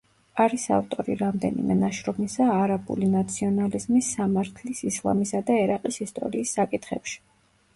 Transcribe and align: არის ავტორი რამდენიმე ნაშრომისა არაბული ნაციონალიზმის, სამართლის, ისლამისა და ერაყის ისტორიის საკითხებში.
არის 0.43 0.63
ავტორი 0.75 1.17
რამდენიმე 1.17 1.75
ნაშრომისა 1.81 2.47
არაბული 2.53 3.09
ნაციონალიზმის, 3.17 4.09
სამართლის, 4.17 4.83
ისლამისა 4.93 5.43
და 5.51 5.59
ერაყის 5.67 6.01
ისტორიის 6.07 6.57
საკითხებში. 6.61 7.23